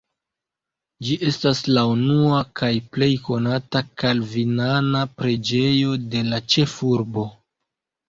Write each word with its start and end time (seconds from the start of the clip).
Ĝi 1.09 1.17
estas 1.31 1.61
la 1.73 1.83
unua 1.89 2.39
kaj 2.63 2.71
plej 2.97 3.11
konata 3.29 3.85
kalvinana 4.05 5.05
preĝejo 5.23 5.97
de 6.17 6.29
la 6.35 6.45
ĉefurbo. 6.57 7.33